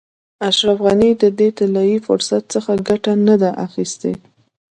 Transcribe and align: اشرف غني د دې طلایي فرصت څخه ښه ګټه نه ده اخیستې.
اشرف 0.49 0.77
غني 0.85 1.11
د 1.21 1.23
دې 1.39 1.49
طلایي 1.57 1.97
فرصت 2.07 2.43
څخه 2.53 2.71
ښه 2.77 2.83
ګټه 2.87 3.13
نه 3.27 3.35
ده 3.41 3.49
اخیستې. 3.65 4.13